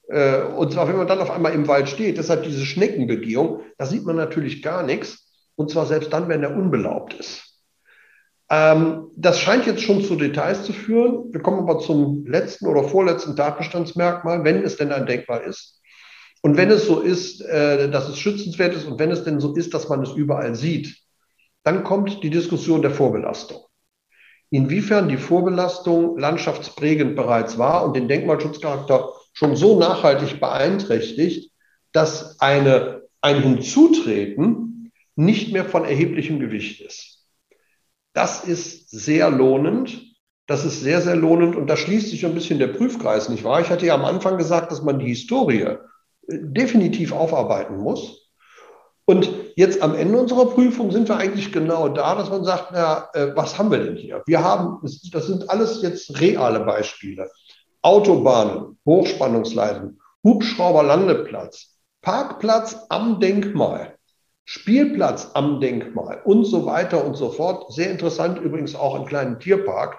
Äh, 0.08 0.42
und 0.42 0.72
zwar, 0.72 0.88
wenn 0.88 0.96
man 0.96 1.06
dann 1.06 1.20
auf 1.20 1.30
einmal 1.30 1.52
im 1.52 1.68
Wald 1.68 1.88
steht, 1.88 2.18
deshalb 2.18 2.42
diese 2.42 2.64
Schneckenbegehung, 2.64 3.60
da 3.76 3.86
sieht 3.86 4.04
man 4.04 4.16
natürlich 4.16 4.62
gar 4.62 4.82
nichts. 4.82 5.26
Und 5.54 5.70
zwar 5.70 5.86
selbst 5.86 6.12
dann, 6.12 6.28
wenn 6.28 6.42
er 6.42 6.56
unbelaubt 6.56 7.14
ist. 7.14 7.48
Ähm, 8.50 9.10
das 9.16 9.40
scheint 9.40 9.66
jetzt 9.66 9.82
schon 9.82 10.02
zu 10.02 10.16
Details 10.16 10.64
zu 10.64 10.72
führen. 10.72 11.32
Wir 11.32 11.40
kommen 11.40 11.58
aber 11.58 11.80
zum 11.80 12.26
letzten 12.26 12.66
oder 12.66 12.84
vorletzten 12.84 13.36
Tatbestandsmerkmal, 13.36 14.44
wenn 14.44 14.62
es 14.62 14.76
denn 14.76 14.92
ein 14.92 15.06
Denkmal 15.06 15.42
ist. 15.42 15.77
Und 16.42 16.56
wenn 16.56 16.70
es 16.70 16.86
so 16.86 17.00
ist, 17.00 17.40
äh, 17.42 17.90
dass 17.90 18.08
es 18.08 18.18
schützenswert 18.18 18.74
ist 18.74 18.86
und 18.86 18.98
wenn 18.98 19.10
es 19.10 19.24
denn 19.24 19.40
so 19.40 19.54
ist, 19.54 19.74
dass 19.74 19.88
man 19.88 20.02
es 20.02 20.12
überall 20.12 20.54
sieht, 20.54 20.96
dann 21.64 21.84
kommt 21.84 22.22
die 22.22 22.30
Diskussion 22.30 22.82
der 22.82 22.90
Vorbelastung. 22.90 23.58
Inwiefern 24.50 25.08
die 25.08 25.18
Vorbelastung 25.18 26.16
landschaftsprägend 26.18 27.16
bereits 27.16 27.58
war 27.58 27.84
und 27.84 27.94
den 27.94 28.08
Denkmalschutzcharakter 28.08 29.12
schon 29.32 29.56
so 29.56 29.78
nachhaltig 29.78 30.40
beeinträchtigt, 30.40 31.52
dass 31.92 32.40
eine, 32.40 33.02
ein 33.20 33.42
Hinzutreten 33.42 34.92
nicht 35.16 35.52
mehr 35.52 35.64
von 35.64 35.84
erheblichem 35.84 36.40
Gewicht 36.40 36.80
ist. 36.80 37.26
Das 38.14 38.44
ist 38.44 38.90
sehr 38.90 39.30
lohnend. 39.30 40.04
Das 40.46 40.64
ist 40.64 40.80
sehr, 40.80 41.02
sehr 41.02 41.16
lohnend 41.16 41.56
und 41.56 41.66
da 41.66 41.76
schließt 41.76 42.08
sich 42.08 42.24
ein 42.24 42.32
bisschen 42.32 42.58
der 42.58 42.68
Prüfkreis, 42.68 43.28
nicht 43.28 43.44
wahr? 43.44 43.60
Ich 43.60 43.68
hatte 43.68 43.84
ja 43.84 43.94
am 43.94 44.06
Anfang 44.06 44.38
gesagt, 44.38 44.72
dass 44.72 44.82
man 44.82 44.98
die 44.98 45.08
Historie 45.08 45.76
definitiv 46.28 47.12
aufarbeiten 47.12 47.78
muss. 47.78 48.28
Und 49.06 49.30
jetzt 49.56 49.80
am 49.80 49.94
Ende 49.94 50.18
unserer 50.18 50.46
Prüfung 50.46 50.90
sind 50.90 51.08
wir 51.08 51.16
eigentlich 51.16 51.50
genau 51.50 51.88
da, 51.88 52.14
dass 52.14 52.28
man 52.28 52.44
sagt, 52.44 52.72
na, 52.72 53.08
äh, 53.14 53.34
was 53.34 53.58
haben 53.58 53.70
wir 53.70 53.78
denn 53.78 53.96
hier? 53.96 54.22
Wir 54.26 54.44
haben, 54.44 54.80
das 54.82 55.26
sind 55.26 55.48
alles 55.48 55.80
jetzt 55.80 56.20
reale 56.20 56.60
Beispiele. 56.60 57.30
Autobahnen, 57.80 58.78
Hochspannungsleiten, 58.84 59.98
Hubschrauberlandeplatz, 60.24 61.78
Parkplatz 62.02 62.76
am 62.90 63.18
Denkmal, 63.18 63.96
Spielplatz 64.44 65.30
am 65.32 65.60
Denkmal 65.60 66.20
und 66.24 66.44
so 66.44 66.66
weiter 66.66 67.02
und 67.02 67.16
so 67.16 67.30
fort. 67.30 67.72
Sehr 67.72 67.90
interessant 67.90 68.38
übrigens 68.38 68.74
auch 68.74 68.94
im 68.94 69.06
kleinen 69.06 69.40
Tierpark. 69.40 69.98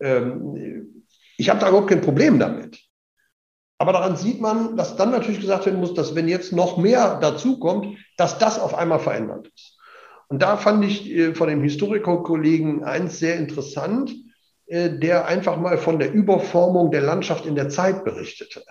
Ähm, 0.00 1.04
ich 1.38 1.50
habe 1.50 1.58
da 1.58 1.68
überhaupt 1.68 1.90
kein 1.90 2.02
Problem 2.02 2.38
damit. 2.38 2.78
Aber 3.84 3.92
daran 3.92 4.16
sieht 4.16 4.40
man, 4.40 4.78
dass 4.78 4.96
dann 4.96 5.10
natürlich 5.10 5.42
gesagt 5.42 5.66
werden 5.66 5.78
muss, 5.78 5.92
dass 5.92 6.14
wenn 6.14 6.26
jetzt 6.26 6.54
noch 6.54 6.78
mehr 6.78 7.18
dazukommt, 7.20 7.98
dass 8.16 8.38
das 8.38 8.58
auf 8.58 8.74
einmal 8.74 8.98
verändert 8.98 9.50
ist. 9.54 9.76
Und 10.28 10.40
da 10.40 10.56
fand 10.56 10.82
ich 10.86 11.10
äh, 11.10 11.34
von 11.34 11.48
dem 11.48 11.62
Historikerkollegen 11.62 12.82
eins 12.82 13.18
sehr 13.18 13.36
interessant, 13.36 14.14
äh, 14.68 14.88
der 14.88 15.26
einfach 15.26 15.58
mal 15.58 15.76
von 15.76 15.98
der 15.98 16.14
Überformung 16.14 16.92
der 16.92 17.02
Landschaft 17.02 17.44
in 17.44 17.56
der 17.56 17.68
Zeit 17.68 18.06
berichtete. 18.06 18.62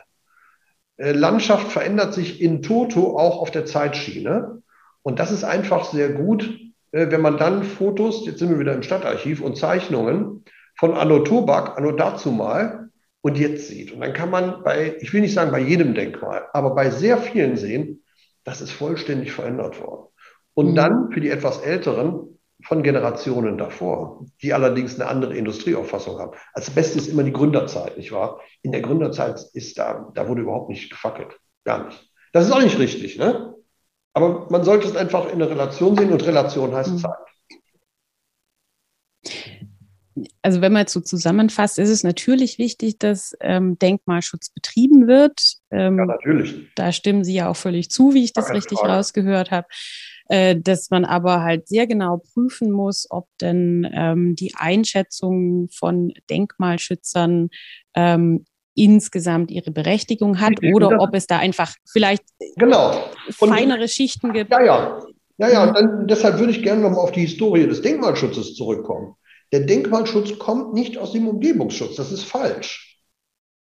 Äh, 0.98 1.12
Landschaft 1.12 1.72
verändert 1.72 2.15
sich 2.15 2.41
in 2.41 2.63
Toto 2.63 3.15
auch 3.15 3.39
auf 3.39 3.51
der 3.51 3.67
Zeitschiene. 3.67 4.63
Und 5.03 5.20
das 5.20 5.32
ist 5.32 5.43
einfach 5.43 5.86
sehr 5.86 6.10
gut, 6.10 6.60
wenn 6.91 7.22
man 7.22 7.38
dann 7.38 7.63
Fotos, 7.63 8.25
jetzt 8.25 8.39
sind 8.39 8.50
wir 8.50 8.60
wieder 8.60 8.74
im 8.74 8.82
Stadtarchiv 8.82 9.41
und 9.41 9.58
Zeichnungen 9.58 10.43
von 10.75 10.96
Anno 10.96 11.20
Tobak, 11.20 11.77
Anno 11.77 11.91
dazu 11.91 12.32
mal, 12.32 12.83
und 13.24 13.38
jetzt 13.38 13.70
sieht. 13.70 13.94
Und 13.94 14.01
dann 14.01 14.13
kann 14.13 14.30
man 14.30 14.63
bei, 14.63 14.98
ich 15.00 15.13
will 15.13 15.22
nicht 15.22 15.34
sagen 15.34 15.51
bei 15.51 15.62
jedem 15.62 15.96
Denkmal, 15.96 16.48
aber 16.51 16.75
bei 16.75 16.89
sehr 16.89 17.18
vielen 17.18 17.56
sehen, 17.56 18.03
das 18.44 18.60
ist 18.60 18.72
vollständig 18.72 19.32
verändert 19.32 19.82
worden. 19.82 20.08
Und 20.53 20.72
mhm. 20.72 20.75
dann 20.75 21.12
für 21.12 21.22
die 21.22 21.30
etwas 21.30 21.62
Älteren 21.62 22.38
von 22.65 22.84
Generationen 22.84 23.58
davor, 23.58 24.25
die 24.42 24.53
allerdings 24.53 25.00
eine 25.00 25.10
andere 25.10 25.36
Industrieauffassung 25.38 26.20
haben. 26.20 26.38
Als 26.53 26.70
Beste 26.70 26.98
ist 26.98 27.08
immer 27.08 27.24
die 27.24 27.32
Gründerzeit, 27.32 27.98
nicht 27.98 28.12
wahr? 28.12 28.42
In 28.62 28.74
der 28.74 28.82
Gründerzeit 28.82 29.42
ist 29.53 29.80
da, 29.80 30.12
da 30.13 30.27
wurde 30.27 30.42
überhaupt 30.42 30.70
nicht 30.70 30.92
gefackelt. 30.92 31.39
Gar 31.63 31.86
nicht. 31.86 32.10
Das 32.34 32.46
ist 32.46 32.51
auch 32.51 32.62
nicht 32.62 32.77
richtig, 32.77 33.18
ne? 33.18 33.56
Aber 34.13 34.48
man 34.50 34.63
sollte 34.63 34.88
es 34.88 34.96
einfach 34.96 35.27
in 35.27 35.42
eine 35.42 35.50
Relation 35.50 35.96
sehen 35.96 36.12
und 36.12 36.25
Relation 36.25 36.75
heißt 36.75 36.92
mhm. 36.92 36.98
Zeit. 36.98 37.12
Also 40.41 40.62
wenn 40.62 40.74
man 40.74 40.82
jetzt 40.82 40.93
so 40.93 41.01
zusammenfasst, 41.01 41.79
ist 41.79 41.89
es 41.89 42.03
natürlich 42.03 42.60
wichtig, 42.60 43.00
dass 43.00 43.36
ähm, 43.41 43.79
Denkmalschutz 43.79 44.51
betrieben 44.51 45.08
wird. 45.08 45.55
Ähm, 45.72 45.98
ja, 45.98 46.05
natürlich. 46.05 46.55
Da 46.75 46.91
stimmen 46.91 47.24
Sie 47.24 47.34
ja 47.34 47.50
auch 47.50 47.55
völlig 47.55 47.89
zu, 47.89 48.13
wie 48.13 48.24
ich 48.24 48.34
das 48.34 48.51
richtig 48.51 48.79
Frage. 48.79 48.93
rausgehört 48.93 49.51
habe. 49.51 49.67
Äh, 50.29 50.55
dass 50.58 50.89
man 50.89 51.03
aber 51.03 51.41
halt 51.41 51.67
sehr 51.67 51.86
genau 51.86 52.22
prüfen 52.34 52.72
muss, 52.72 53.08
ob 53.10 53.27
denn 53.41 53.89
ähm, 53.93 54.36
die 54.36 54.53
Einschätzung 54.55 55.67
von 55.70 56.13
Denkmalschützern 56.29 57.50
ähm, 57.93 58.46
insgesamt 58.74 59.51
ihre 59.51 59.72
Berechtigung 59.72 60.39
hat 60.39 60.53
oder 60.74 61.01
ob 61.01 61.13
es 61.13 61.27
da 61.27 61.39
einfach 61.39 61.74
vielleicht 61.86 62.24
genau. 62.55 63.03
feinere 63.32 63.88
Schichten 63.88 64.34
gibt. 64.34 64.51
Ja, 64.51 64.63
ja. 64.63 65.00
Ja, 65.38 65.50
ja, 65.50 65.65
mhm. 65.65 65.74
dann, 65.74 66.08
deshalb 66.08 66.39
würde 66.39 66.51
ich 66.51 66.62
gerne 66.62 66.82
nochmal 66.82 67.00
auf 67.00 67.12
die 67.12 67.22
Historie 67.22 67.67
des 67.67 67.82
Denkmalschutzes 67.82 68.55
zurückkommen. 68.55 69.15
Der 69.54 69.60
Denkmalschutz 69.60 70.40
kommt 70.40 70.74
nicht 70.74 70.98
aus 70.98 71.12
dem 71.12 71.28
Umgebungsschutz. 71.28 71.96
Das 71.96 72.12
ist 72.12 72.24
falsch. 72.24 73.00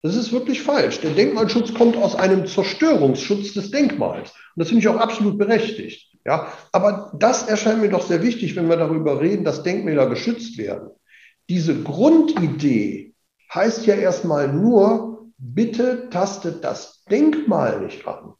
Das 0.00 0.16
ist 0.16 0.32
wirklich 0.32 0.62
falsch. 0.62 1.00
Der 1.00 1.10
Denkmalschutz 1.10 1.74
kommt 1.74 1.98
aus 1.98 2.16
einem 2.16 2.46
Zerstörungsschutz 2.46 3.52
des 3.52 3.70
Denkmals. 3.70 4.30
Und 4.30 4.60
das 4.60 4.68
finde 4.68 4.80
ich 4.80 4.88
auch 4.88 4.96
absolut 4.96 5.36
berechtigt. 5.36 6.16
Ja, 6.24 6.50
aber 6.72 7.12
das 7.18 7.46
erscheint 7.46 7.82
mir 7.82 7.90
doch 7.90 8.06
sehr 8.06 8.22
wichtig, 8.22 8.56
wenn 8.56 8.70
wir 8.70 8.78
darüber 8.78 9.20
reden, 9.20 9.44
dass 9.44 9.64
Denkmäler 9.64 10.08
geschützt 10.08 10.56
werden. 10.56 10.88
Diese 11.50 11.82
Grundidee 11.82 13.12
heißt 13.52 13.84
ja 13.84 13.94
erstmal 13.94 14.50
nur, 14.50 15.26
bitte 15.36 16.08
tastet 16.08 16.64
das 16.64 17.04
Denkmal 17.10 17.82
nicht 17.82 18.06
an, 18.06 18.32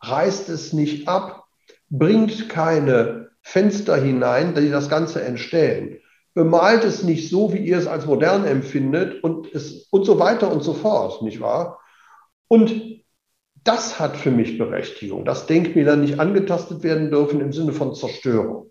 reißt 0.00 0.48
es 0.48 0.72
nicht 0.72 1.08
ab, 1.08 1.44
bringt 1.90 2.48
keine 2.48 3.32
Fenster 3.42 3.96
hinein, 4.00 4.54
die 4.54 4.70
das 4.70 4.88
Ganze 4.88 5.22
entstellen 5.22 5.98
bemalt 6.34 6.84
es 6.84 7.02
nicht 7.02 7.28
so, 7.28 7.52
wie 7.52 7.58
ihr 7.58 7.78
es 7.78 7.86
als 7.86 8.06
modern 8.06 8.44
empfindet 8.44 9.22
und, 9.24 9.52
es, 9.54 9.88
und 9.90 10.04
so 10.04 10.18
weiter 10.18 10.52
und 10.52 10.62
so 10.62 10.74
fort, 10.74 11.22
nicht 11.22 11.40
wahr? 11.40 11.80
Und 12.48 13.00
das 13.64 14.00
hat 14.00 14.16
für 14.16 14.30
mich 14.30 14.58
Berechtigung, 14.58 15.24
dass 15.24 15.46
Denkmäler 15.46 15.96
nicht 15.96 16.18
angetastet 16.18 16.82
werden 16.82 17.10
dürfen 17.10 17.40
im 17.40 17.52
Sinne 17.52 17.72
von 17.72 17.94
Zerstörung. 17.94 18.70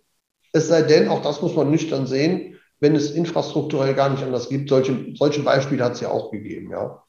Es 0.52 0.68
sei 0.68 0.82
denn, 0.82 1.10
auch 1.10 1.22
das 1.22 1.42
muss 1.42 1.56
man 1.56 1.70
nüchtern 1.70 2.08
sehen, 2.08 2.58
wenn 2.80 2.96
es 2.96 3.12
infrastrukturell 3.12 3.94
gar 3.94 4.10
nicht 4.10 4.24
anders 4.24 4.50
gibt. 4.50 4.70
Solche, 4.70 5.14
solche 5.16 5.44
Beispiele 5.44 5.84
hat 5.84 5.94
es 5.94 6.02
ja 6.02 6.10
auch 6.10 6.32
gegeben, 6.32 6.72
ja. 6.72 7.04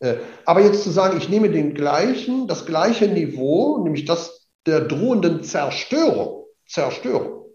Äh, 0.00 0.16
aber 0.44 0.60
jetzt 0.60 0.82
zu 0.82 0.90
sagen, 0.90 1.16
ich 1.16 1.28
nehme 1.28 1.50
den 1.50 1.74
gleichen, 1.74 2.46
das 2.46 2.66
gleiche 2.66 3.08
Niveau, 3.08 3.82
nämlich 3.82 4.04
das 4.04 4.48
der 4.66 4.80
drohenden 4.80 5.42
Zerstörung, 5.42 6.46
Zerstörung, 6.66 7.46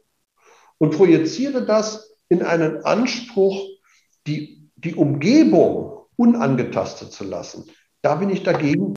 und 0.77 0.95
projiziere 0.95 1.65
das 1.65 2.08
in 2.29 2.43
einen 2.43 2.83
Anspruch, 2.85 3.67
die, 4.27 4.69
die 4.75 4.95
Umgebung 4.95 6.05
unangetastet 6.15 7.11
zu 7.11 7.23
lassen. 7.23 7.65
Da 8.01 8.15
bin 8.15 8.29
ich 8.29 8.43
dagegen. 8.43 8.93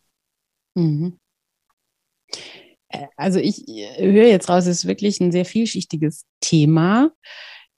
Mhm. 0.74 1.18
Äh, 2.88 3.06
also 3.16 3.38
ich 3.38 3.64
höre 3.98 4.28
jetzt 4.28 4.48
raus, 4.48 4.66
es 4.66 4.78
ist 4.78 4.86
wirklich 4.86 5.20
ein 5.20 5.32
sehr 5.32 5.44
vielschichtiges 5.44 6.24
Thema. 6.40 7.10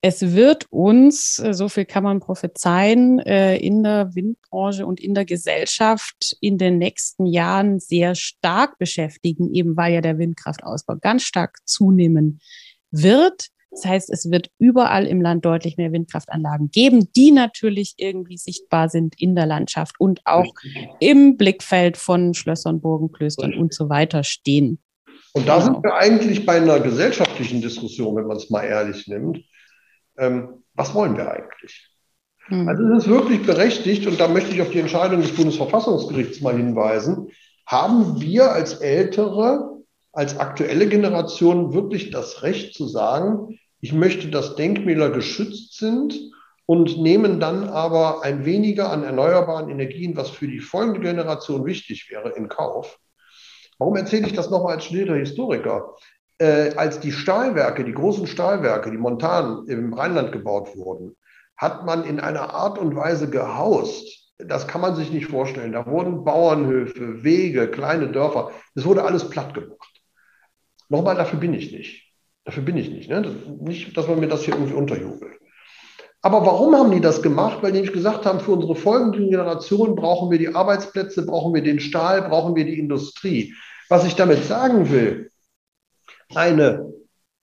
Es 0.01 0.33
wird 0.33 0.67
uns, 0.69 1.39
äh, 1.39 1.53
so 1.53 1.67
viel 1.67 1.85
kann 1.85 2.03
man 2.03 2.19
prophezeien, 2.19 3.19
äh, 3.19 3.57
in 3.57 3.81
der 3.81 4.13
Windbranche 4.13 4.85
und 4.85 4.99
in 4.99 5.15
der 5.15 5.25
Gesellschaft 5.25 6.37
in 6.41 6.59
den 6.59 6.77
nächsten 6.77 7.25
Jahren 7.25 7.79
sehr 7.79 8.13
stark 8.13 8.77
beschäftigen, 8.77 9.51
eben 9.53 9.75
weil 9.77 9.93
ja 9.95 10.01
der 10.01 10.19
Windkraftausbau 10.19 10.97
ganz 10.97 11.23
stark 11.23 11.57
zunehmen 11.65 12.39
wird. 12.91 13.47
Das 13.75 13.85
heißt, 13.85 14.09
es 14.09 14.31
wird 14.31 14.49
überall 14.57 15.05
im 15.05 15.21
Land 15.21 15.43
deutlich 15.43 15.75
mehr 15.75 15.91
Windkraftanlagen 15.91 16.71
geben, 16.71 17.11
die 17.13 17.31
natürlich 17.31 17.95
irgendwie 17.97 18.37
sichtbar 18.37 18.87
sind 18.87 19.19
in 19.19 19.35
der 19.35 19.45
Landschaft 19.45 19.99
und 19.99 20.21
auch 20.23 20.53
im 21.01 21.35
Blickfeld 21.35 21.97
von 21.97 22.33
Schlössern, 22.33 22.79
Burgen, 22.79 23.11
Klöstern 23.11 23.53
und 23.53 23.73
so 23.73 23.89
weiter 23.89 24.23
stehen. 24.23 24.79
Und 25.33 25.49
da 25.49 25.55
genau. 25.59 25.65
sind 25.65 25.83
wir 25.83 25.93
eigentlich 25.95 26.45
bei 26.45 26.55
einer 26.55 26.79
gesellschaftlichen 26.79 27.61
Diskussion, 27.61 28.15
wenn 28.15 28.27
man 28.27 28.37
es 28.37 28.49
mal 28.49 28.63
ehrlich 28.63 29.07
nimmt. 29.07 29.43
Ähm, 30.17 30.63
was 30.73 30.95
wollen 30.95 31.17
wir 31.17 31.29
eigentlich? 31.29 31.89
Hm. 32.47 32.69
Also 32.69 32.83
es 32.85 33.03
ist 33.03 33.09
wirklich 33.09 33.45
berechtigt, 33.45 34.07
und 34.07 34.17
da 34.21 34.29
möchte 34.29 34.55
ich 34.55 34.61
auf 34.61 34.69
die 34.69 34.79
Entscheidung 34.79 35.21
des 35.21 35.35
Bundesverfassungsgerichts 35.35 36.39
mal 36.39 36.55
hinweisen, 36.55 37.27
haben 37.65 38.21
wir 38.21 38.53
als 38.53 38.75
Ältere, 38.75 39.81
als 40.13 40.39
aktuelle 40.39 40.87
Generation 40.87 41.73
wirklich 41.73 42.11
das 42.11 42.43
Recht 42.43 42.73
zu 42.73 42.87
sagen, 42.87 43.59
ich 43.81 43.93
möchte, 43.93 44.29
dass 44.29 44.55
Denkmäler 44.55 45.09
geschützt 45.09 45.77
sind 45.77 46.15
und 46.65 46.97
nehmen 46.97 47.39
dann 47.39 47.69
aber 47.69 48.23
ein 48.23 48.45
weniger 48.45 48.91
an 48.91 49.03
erneuerbaren 49.03 49.69
Energien, 49.69 50.15
was 50.15 50.29
für 50.29 50.47
die 50.47 50.59
folgende 50.59 51.01
Generation 51.01 51.65
wichtig 51.65 52.09
wäre, 52.09 52.29
in 52.31 52.49
Kauf. 52.49 52.97
Warum 53.77 53.95
erzähle 53.95 54.27
ich 54.27 54.33
das 54.33 54.49
nochmal 54.49 54.75
als 54.75 54.85
studierter 54.85 55.15
Historiker? 55.15 55.95
Äh, 56.37 56.73
als 56.75 56.99
die 56.99 57.11
Stahlwerke, 57.11 57.83
die 57.83 57.93
großen 57.93 58.27
Stahlwerke, 58.27 58.91
die 58.91 58.97
montan 58.97 59.65
im 59.67 59.93
Rheinland 59.93 60.31
gebaut 60.31 60.75
wurden, 60.75 61.15
hat 61.57 61.85
man 61.85 62.03
in 62.03 62.19
einer 62.19 62.53
Art 62.53 62.77
und 62.77 62.95
Weise 62.95 63.29
gehaust. 63.29 64.33
Das 64.37 64.67
kann 64.67 64.81
man 64.81 64.95
sich 64.95 65.11
nicht 65.11 65.27
vorstellen. 65.27 65.71
Da 65.71 65.85
wurden 65.85 66.25
Bauernhöfe, 66.25 67.23
Wege, 67.23 67.69
kleine 67.69 68.11
Dörfer, 68.11 68.51
das 68.73 68.85
wurde 68.85 69.03
alles 69.03 69.29
platt 69.29 69.53
gemacht. 69.53 70.01
Nochmal, 70.89 71.15
dafür 71.15 71.39
bin 71.39 71.53
ich 71.53 71.71
nicht. 71.71 72.04
Dafür 72.45 72.63
bin 72.63 72.77
ich 72.77 72.89
nicht. 72.89 73.09
Ne? 73.09 73.35
Nicht, 73.59 73.97
dass 73.97 74.07
man 74.07 74.19
mir 74.19 74.27
das 74.27 74.43
hier 74.43 74.53
irgendwie 74.53 74.75
unterjubelt. 74.75 75.33
Aber 76.21 76.45
warum 76.45 76.75
haben 76.75 76.91
die 76.91 77.01
das 77.01 77.21
gemacht? 77.21 77.59
Weil 77.61 77.71
die 77.71 77.77
nämlich 77.77 77.93
gesagt 77.93 78.25
haben, 78.25 78.39
für 78.39 78.53
unsere 78.53 78.75
folgenden 78.75 79.29
Generationen 79.29 79.95
brauchen 79.95 80.31
wir 80.31 80.39
die 80.39 80.55
Arbeitsplätze, 80.55 81.25
brauchen 81.25 81.53
wir 81.53 81.61
den 81.61 81.79
Stahl, 81.79 82.27
brauchen 82.27 82.55
wir 82.55 82.65
die 82.65 82.79
Industrie. 82.79 83.53
Was 83.89 84.05
ich 84.05 84.15
damit 84.15 84.43
sagen 84.43 84.89
will, 84.89 85.29
eine 86.33 86.91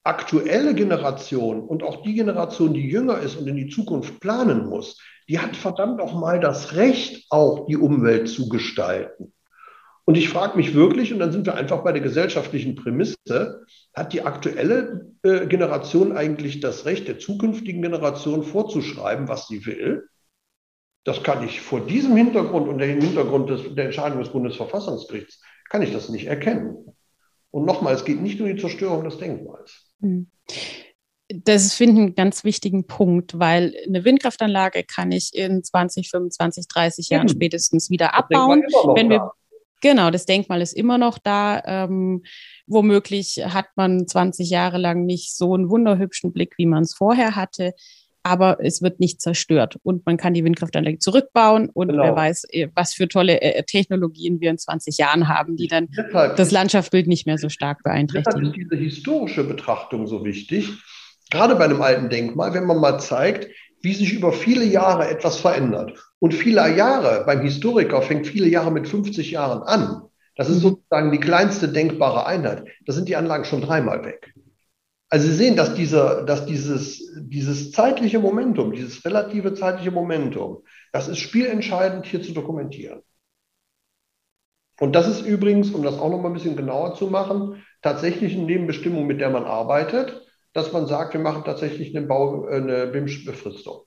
aktuelle 0.05 0.75
Generation 0.75 1.61
und 1.61 1.85
auch 1.85 2.03
die 2.03 2.15
Generation, 2.15 2.75
die 2.75 2.89
jünger 2.89 3.21
ist 3.21 3.37
und 3.37 3.47
in 3.47 3.57
die 3.57 3.69
Zukunft 3.69 4.19
planen 4.19 4.69
muss, 4.69 5.01
die 5.29 5.39
hat 5.39 5.57
verdammt 5.57 6.01
auch 6.01 6.15
mal 6.15 6.41
das 6.41 6.75
Recht, 6.75 7.27
auch 7.31 7.67
die 7.67 7.77
Umwelt 7.77 8.29
zu 8.29 8.49
gestalten. 8.49 9.33
Und 10.05 10.17
ich 10.17 10.29
frage 10.29 10.57
mich 10.57 10.75
wirklich, 10.75 11.13
und 11.13 11.21
dann 11.21 11.33
sind 11.33 11.47
wir 11.47 11.55
einfach 11.55 11.85
bei 11.85 11.93
der 11.93 12.03
gesellschaftlichen 12.03 12.75
Prämisse, 12.75 13.65
hat 13.95 14.13
die 14.13 14.23
aktuelle 14.23 15.13
äh, 15.23 15.47
Generation 15.47 16.17
eigentlich 16.17 16.61
das 16.61 16.87
Recht 16.87 17.07
der 17.07 17.19
zukünftigen 17.19 17.83
Generation 17.83 18.43
vorzuschreiben, 18.43 19.29
was 19.29 19.47
sie 19.47 19.65
will? 19.65 20.09
Das 21.05 21.23
kann 21.23 21.45
ich 21.45 21.61
vor 21.61 21.81
diesem 21.81 22.17
Hintergrund 22.17 22.69
und 22.69 22.79
dem 22.79 23.01
Hintergrund 23.01 23.51
des, 23.51 23.75
der 23.75 23.87
Entscheidung 23.87 24.21
des 24.21 24.31
Bundesverfassungsgerichts, 24.31 25.41
kann 25.69 25.83
ich 25.83 25.93
das 25.93 26.09
nicht 26.09 26.27
erkennen. 26.27 26.95
Und 27.51 27.65
nochmal, 27.65 27.95
es 27.95 28.05
geht 28.05 28.21
nicht 28.21 28.41
um 28.41 28.47
die 28.47 28.61
Zerstörung 28.61 29.05
des 29.05 29.19
Denkmals. 29.19 29.93
Hm. 30.01 30.31
Das 31.29 31.75
finde 31.75 31.95
ich 31.95 31.99
einen 31.99 32.15
ganz 32.15 32.45
wichtigen 32.45 32.87
Punkt, 32.87 33.39
weil 33.39 33.75
eine 33.87 34.05
Windkraftanlage 34.05 34.85
kann 34.85 35.13
ich 35.13 35.31
in 35.33 35.63
20, 35.63 36.11
25, 36.11 36.69
30 36.69 37.09
Jahren 37.09 37.29
hm. 37.29 37.35
spätestens 37.37 37.89
wieder 37.91 38.15
abbauen. 38.15 38.63
Wenn 38.95 39.11
wir, 39.11 39.33
Genau, 39.83 40.11
das 40.11 40.25
Denkmal 40.27 40.63
ist 40.63 40.73
immer 40.73 40.97
noch 40.97 41.19
da. 41.19 41.63
Ähm, 41.67 42.23
womöglich 42.67 43.43
hat 43.45 43.67
man 43.77 44.07
20 44.07 44.49
Jahre 44.49 44.79
lang 44.79 45.05
nicht 45.05 45.37
so 45.37 45.55
einen 45.55 45.69
wunderhübschen 45.69 46.33
Blick, 46.33 46.55
wie 46.57 46.67
man 46.67 46.85
es 46.85 46.95
vorher 46.95 47.37
hatte. 47.37 47.75
Aber 48.25 48.59
es 48.61 48.83
wird 48.83 49.01
nicht 49.01 49.21
zerstört 49.21 49.79
und 49.83 50.07
man 50.07 50.17
kann 50.17 50.33
die 50.33 50.45
Windkraftanlage 50.45 51.01
zurückbauen 51.01 51.69
und 51.69 51.89
genau. 51.89 52.05
wer 52.05 52.15
weiß, 52.15 52.45
äh, 52.51 52.69
was 52.73 52.95
für 52.95 53.09
tolle 53.09 53.41
äh, 53.43 53.65
Technologien 53.65 54.41
wir 54.41 54.51
in 54.51 54.59
20 54.59 54.97
Jahren 54.97 55.27
haben, 55.27 55.57
die 55.57 55.67
dann 55.67 55.89
deshalb 55.89 56.37
das 56.37 56.53
Landschaftsbild 56.53 57.09
nicht 57.09 57.27
mehr 57.27 57.37
so 57.37 57.49
stark 57.49 57.83
beeinträchtigen. 57.83 58.53
Deshalb 58.53 58.57
ist 58.57 58.71
diese 58.71 58.81
historische 58.81 59.43
Betrachtung 59.43 60.07
so 60.07 60.25
wichtig, 60.25 60.71
gerade 61.33 61.57
bei 61.57 61.65
einem 61.65 61.83
alten 61.83 62.11
Denkmal, 62.11 62.55
wenn 62.55 62.65
man 62.65 62.79
mal 62.79 63.01
zeigt, 63.01 63.49
wie 63.83 63.95
sich 63.95 64.15
über 64.15 64.33
viele 64.33 64.65
Jahre 64.65 65.09
etwas 65.09 65.39
verändert. 65.39 65.93
Und 66.21 66.35
viele 66.35 66.75
Jahre, 66.75 67.25
beim 67.27 67.43
Historiker 67.43 68.01
fängt 68.01 68.27
viele 68.27 68.49
Jahre 68.49 68.71
mit 68.71 68.89
50 68.89 69.33
Jahren 69.33 69.63
an. 69.63 70.03
Das 70.37 70.49
ist 70.49 70.59
mhm. 70.59 70.69
sozusagen 70.69 71.13
die 71.13 71.21
kleinste 71.21 71.69
denkbare 71.69 72.27
Einheit. 72.27 72.65
Da 72.87 72.93
sind 72.93 73.09
die 73.09 73.17
Anlagen 73.17 73.45
schon 73.45 73.61
dreimal 73.61 74.05
weg. 74.05 74.33
Also 75.09 75.27
Sie 75.29 75.35
sehen, 75.35 75.57
dass, 75.57 75.75
dieser, 75.75 76.25
dass 76.25 76.47
dieses, 76.47 77.13
dieses 77.17 77.73
zeitliche 77.73 78.19
Momentum, 78.19 78.73
dieses 78.73 79.05
relative 79.05 79.53
zeitliche 79.53 79.91
Momentum, 79.91 80.63
das 80.93 81.09
ist 81.09 81.19
spielentscheidend 81.19 82.07
hier 82.07 82.23
zu 82.23 82.33
dokumentieren. 82.33 83.03
Und 84.81 84.95
das 84.95 85.09
ist 85.09 85.27
übrigens, 85.27 85.71
um 85.71 85.83
das 85.83 85.99
auch 85.99 86.09
noch 86.09 86.23
mal 86.23 86.29
ein 86.29 86.35
bisschen 86.35 86.57
genauer 86.57 86.95
zu 86.95 87.09
machen, 87.09 87.63
tatsächlich 87.83 88.35
eine 88.35 88.45
Nebenbestimmung, 88.45 89.07
mit 89.07 89.21
der 89.21 89.31
man 89.31 89.45
arbeitet 89.45 90.22
dass 90.53 90.73
man 90.73 90.87
sagt, 90.87 91.15
wir 91.15 91.21
machen 91.21 91.45
tatsächlich 91.45 91.97
eine, 91.97 92.07
Bau, 92.07 92.47
eine 92.47 92.87
BIM-Befristung. 92.87 93.83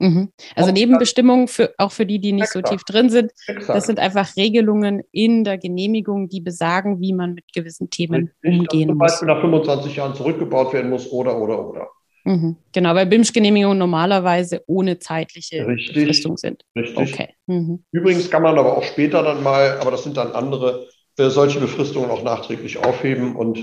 Mhm. 0.00 0.32
Also 0.56 0.72
Nebenbestimmungen 0.72 1.46
für, 1.46 1.74
auch 1.76 1.92
für 1.92 2.06
die, 2.06 2.18
die 2.18 2.32
nicht 2.32 2.44
Exakt. 2.44 2.68
so 2.68 2.74
tief 2.74 2.84
drin 2.84 3.10
sind. 3.10 3.32
Exakt. 3.46 3.76
Das 3.76 3.86
sind 3.86 3.98
einfach 3.98 4.34
Regelungen 4.34 5.02
in 5.12 5.44
der 5.44 5.58
Genehmigung, 5.58 6.28
die 6.30 6.40
besagen, 6.40 7.00
wie 7.00 7.12
man 7.12 7.34
mit 7.34 7.52
gewissen 7.52 7.90
Themen 7.90 8.30
Richtig, 8.42 8.58
umgehen 8.60 8.88
zum 8.88 8.98
muss. 8.98 9.18
Zum 9.18 9.26
Beispiel 9.26 9.28
nach 9.28 9.40
25 9.42 9.96
Jahren 9.96 10.14
zurückgebaut 10.14 10.72
werden 10.72 10.90
muss 10.90 11.10
oder, 11.12 11.38
oder, 11.38 11.68
oder. 11.68 11.88
Mhm. 12.24 12.56
Genau, 12.72 12.94
weil 12.94 13.06
BIMSCH-Genehmigungen 13.06 13.78
normalerweise 13.78 14.62
ohne 14.66 14.98
zeitliche 14.98 15.66
Richtig, 15.66 15.94
Befristung 15.94 16.36
sind. 16.36 16.64
Richtig. 16.76 17.12
Okay. 17.12 17.28
Mhm. 17.46 17.84
Übrigens 17.92 18.30
kann 18.30 18.42
man 18.42 18.58
aber 18.58 18.76
auch 18.76 18.82
später 18.82 19.22
dann 19.22 19.42
mal, 19.42 19.78
aber 19.80 19.90
das 19.90 20.04
sind 20.04 20.16
dann 20.16 20.32
andere, 20.32 20.88
äh, 21.18 21.28
solche 21.28 21.60
Befristungen 21.60 22.10
auch 22.10 22.22
nachträglich 22.22 22.78
aufheben 22.78 23.36
und 23.36 23.58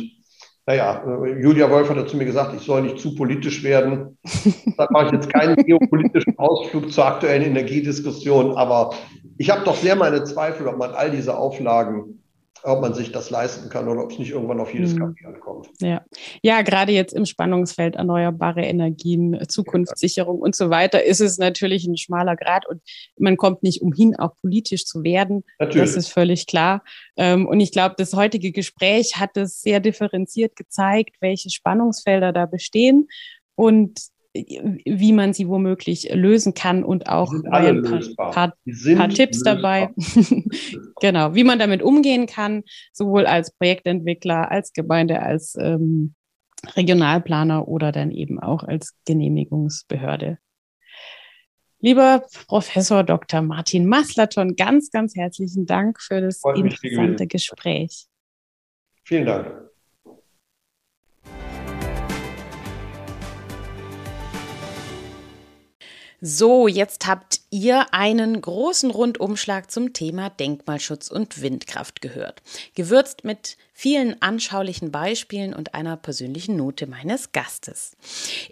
naja, 0.68 1.02
äh, 1.24 1.42
Julia 1.42 1.72
Wolf 1.72 1.90
hat 1.90 2.10
zu 2.10 2.18
mir 2.18 2.26
gesagt, 2.26 2.54
ich 2.54 2.62
soll 2.62 2.82
nicht 2.82 3.00
zu 3.00 3.16
politisch 3.16 3.64
werden. 3.64 4.18
Da 4.78 4.88
mache 4.92 5.08
ich 5.08 5.12
jetzt 5.14 5.34
keinen 5.34 5.56
geopolitischen 5.56 6.38
Ausflug 6.38 6.92
zur 6.92 7.06
aktuellen 7.06 7.44
Energiediskussion, 7.44 8.56
aber 8.56 8.94
ich 9.38 9.50
habe 9.50 9.64
doch 9.64 9.76
sehr 9.76 9.96
meine 9.96 10.24
Zweifel, 10.26 10.68
ob 10.68 10.78
man 10.78 10.92
all 10.92 11.10
diese 11.10 11.36
Auflagen 11.38 12.22
ob 12.64 12.82
man 12.82 12.94
sich 12.94 13.12
das 13.12 13.30
leisten 13.30 13.70
kann 13.70 13.88
oder 13.88 14.04
ob 14.04 14.12
es 14.12 14.20
nicht 14.20 14.32
irgendwann 14.32 14.60
auf 14.60 14.74
jedes 14.74 14.96
mhm. 14.96 15.16
ankommt. 15.26 15.70
Ja. 15.80 16.04
ja, 16.42 16.62
gerade 16.62 16.92
jetzt 16.92 17.14
im 17.14 17.26
Spannungsfeld 17.26 17.96
erneuerbare 17.96 18.62
Energien, 18.62 19.38
Zukunftssicherung 19.48 20.40
und 20.40 20.56
so 20.56 20.70
weiter 20.70 21.04
ist 21.04 21.22
es 21.22 21.38
natürlich 21.38 21.86
ein 21.88 21.98
schmaler 21.98 22.36
Grad 22.36 22.68
und 22.68 22.82
man 23.18 23.38
kommt 23.38 23.64
nicht 23.64 23.82
umhin, 23.82 24.16
auch 24.16 24.36
politisch 24.42 24.86
zu 24.86 25.04
werden. 25.04 25.44
Natürlich. 25.60 25.88
Das 25.88 25.96
ist 25.96 26.10
völlig 26.10 26.48
klar. 26.48 26.84
Ähm, 27.16 27.48
und 27.48 27.60
ich 27.60 27.72
glaube, 27.72 27.96
das 27.98 28.14
heutige 28.14 28.52
Gespräch 28.52 29.18
hat 29.18 29.38
es 29.38 29.62
sehr 29.62 29.80
differenziert 29.80 30.56
gezeigt, 30.56 31.18
welche 31.22 31.50
Spannungsfelder 31.50 32.34
da 32.34 32.46
bestehen. 32.46 33.08
Und 33.56 34.00
wie 34.86 35.14
man 35.14 35.34
sie 35.34 35.48
womöglich 35.48 36.10
lösen 36.14 36.54
kann 36.54 36.84
und 36.84 37.10
auch 37.10 37.34
ein 37.34 37.44
paar, 37.44 38.32
paar, 38.32 38.54
paar 38.96 39.10
Tipps 39.10 39.40
lösbar. 39.40 39.56
dabei. 39.56 39.90
genau, 41.00 41.36
wie 41.36 41.44
man 41.44 41.60
damit 41.60 41.82
umgehen 41.82 42.28
kann, 42.28 42.64
sowohl 42.94 43.26
als 43.26 43.52
Projektentwickler, 43.52 44.52
als 44.52 44.74
Gemeinde, 44.74 45.22
als 45.22 45.56
ähm, 45.60 46.16
Regionalplaner 46.76 47.68
oder 47.68 47.92
dann 47.92 48.12
eben 48.12 48.40
auch 48.40 48.64
als 48.64 48.96
Genehmigungsbehörde. 49.06 50.40
Lieber 51.80 52.26
Professor 52.48 53.04
Dr. 53.04 53.42
Martin 53.42 53.86
Maslaton, 53.86 54.56
ganz, 54.56 54.90
ganz 54.90 55.16
herzlichen 55.16 55.68
Dank 55.68 56.02
für 56.02 56.22
das 56.22 56.42
interessante 56.56 57.28
Gespräch. 57.28 58.08
Vielen 59.04 59.26
Dank. 59.26 59.67
So, 66.20 66.68
jetzt 66.68 67.06
habt 67.06 67.42
ihr 67.52 67.94
einen 67.94 68.42
großen 68.42 68.90
Rundumschlag 68.90 69.70
zum 69.70 69.94
Thema 69.94 70.32
Denkmalschutz 70.32 71.12
und 71.12 71.44
Windkraft 71.44 72.02
gehört. 72.02 72.42
Gewürzt 72.74 73.24
mit 73.24 73.56
vielen 73.72 74.20
anschaulichen 74.20 74.92
Beispielen 74.92 75.54
und 75.54 75.76
einer 75.76 75.96
persönlichen 75.96 76.56
Note 76.56 76.88
meines 76.88 77.34
Gastes. 77.34 77.92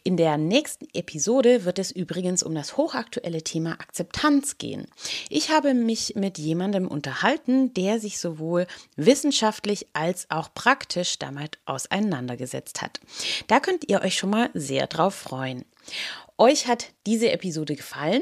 In 0.03 0.15
der 0.15 0.37
nächsten 0.37 0.85
Episode 0.93 1.65
wird 1.65 1.79
es 1.79 1.89
übrigens 1.89 2.43
um 2.43 2.53
das 2.53 2.77
hochaktuelle 2.77 3.41
Thema 3.41 3.71
Akzeptanz 3.71 4.59
gehen. 4.59 4.85
Ich 5.29 5.49
habe 5.49 5.73
mich 5.73 6.13
mit 6.13 6.37
jemandem 6.37 6.87
unterhalten, 6.87 7.73
der 7.73 7.99
sich 7.99 8.19
sowohl 8.19 8.67
wissenschaftlich 8.95 9.87
als 9.93 10.29
auch 10.29 10.53
praktisch 10.53 11.17
damit 11.17 11.57
auseinandergesetzt 11.65 12.83
hat. 12.83 12.99
Da 13.47 13.59
könnt 13.59 13.89
ihr 13.89 14.01
euch 14.01 14.15
schon 14.15 14.29
mal 14.29 14.51
sehr 14.53 14.85
drauf 14.85 15.15
freuen 15.15 15.65
euch 16.37 16.67
hat 16.67 16.87
diese 17.05 17.31
Episode 17.31 17.75
gefallen, 17.75 18.21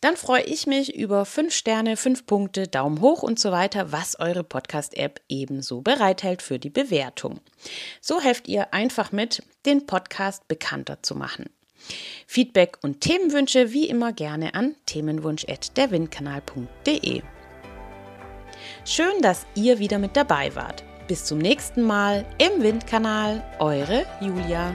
dann 0.00 0.16
freue 0.16 0.42
ich 0.42 0.66
mich 0.66 0.96
über 0.96 1.24
5 1.24 1.54
Sterne, 1.54 1.96
5 1.96 2.26
Punkte, 2.26 2.66
Daumen 2.66 3.00
hoch 3.00 3.22
und 3.22 3.38
so 3.38 3.52
weiter, 3.52 3.92
was 3.92 4.18
eure 4.18 4.42
Podcast-App 4.42 5.20
ebenso 5.28 5.80
bereithält 5.80 6.42
für 6.42 6.58
die 6.58 6.70
Bewertung. 6.70 7.38
So 8.00 8.20
helft 8.20 8.48
ihr 8.48 8.74
einfach 8.74 9.12
mit, 9.12 9.44
den 9.64 9.86
Podcast 9.86 10.48
bekannter 10.48 11.00
zu 11.02 11.14
machen. 11.14 11.50
Feedback 12.26 12.78
und 12.82 13.00
Themenwünsche 13.00 13.72
wie 13.72 13.88
immer 13.88 14.12
gerne 14.12 14.54
an 14.54 14.74
themenwunsch.derwindkanal.de. 14.86 17.22
Schön, 18.84 19.20
dass 19.20 19.46
ihr 19.54 19.78
wieder 19.78 19.98
mit 19.98 20.16
dabei 20.16 20.52
wart. 20.54 20.84
Bis 21.08 21.24
zum 21.24 21.38
nächsten 21.38 21.82
Mal 21.82 22.24
im 22.38 22.62
Windkanal, 22.62 23.42
eure 23.58 24.06
Julia. 24.20 24.72